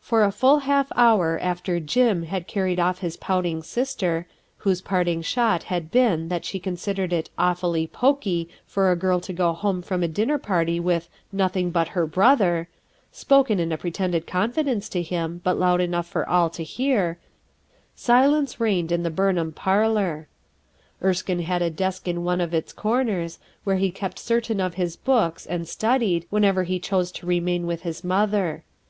For 0.00 0.24
a 0.24 0.32
full 0.32 0.60
half 0.60 0.90
hour 0.96 1.38
after 1.42 1.78
"Jim"] 1.78 2.20
mi 2.22 2.26
\ 2.26 2.26
carrie(1 2.28 2.78
off 2.78 3.04
Ins 3.04 3.18
pouting 3.18 3.62
sister,— 3.62 4.26
whose 4.64 4.80
parting 4.80 5.20
shot 5.20 5.64
had 5.64 5.90
been 5.90 6.30
that 6.30 6.46
she 6.46 6.58
considered 6.58 7.12
it 7.12 7.28
"awfully 7.36 7.86
pokey" 7.86 8.48
for 8.64 8.90
a 8.90 8.96
girl 8.96 9.20
to 9.20 9.32
go 9.34 9.52
homo 9.52 9.82
from 9.82 10.02
a 10.02 10.08
dinner 10.08 10.38
party 10.38 10.80
with 10.80 11.10
"nothing 11.32 11.70
but 11.70 11.88
her 11.88 12.06
brother"— 12.06 12.70
spoken 13.22 13.60
in 13.60 13.70
a 13.72 13.76
pretended 13.76 14.26
confidence 14.26 14.94
lo 14.94 15.02
him, 15.02 15.42
but 15.44 15.58
loud 15.58 15.82
enough 15.82 16.06
for 16.06 16.26
all 16.26 16.48
to 16.48 16.62
hear,— 16.64 17.18
silence 17.94 18.58
reigned 18.58 18.90
in 18.90 19.02
the 19.02 19.10
Burnham 19.10 19.52
parlor. 19.52 20.28
Erskine 21.04 21.40
had 21.40 21.60
a 21.60 21.68
desk 21.68 22.08
in 22.08 22.24
one 22.24 22.40
of 22.40 22.54
its 22.54 22.72
corners, 22.72 23.38
where 23.64 23.76
he 23.76 23.90
kept 23.90 24.18
certain 24.18 24.60
of 24.60 24.76
his 24.76 24.96
books, 24.96 25.44
and 25.44 25.68
studied, 25.68 26.24
whenever 26.30 26.62
he 26.62 26.78
chose 26.78 27.12
to 27.12 27.26
remain 27.26 27.66
with 27.66 27.82
his 27.82 28.02
mother. 28.02 28.64